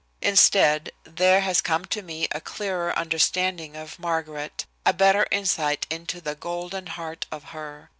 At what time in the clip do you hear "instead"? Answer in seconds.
0.23-0.91